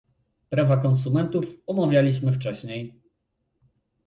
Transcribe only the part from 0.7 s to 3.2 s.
konsumentów omawialiśmy wcześniej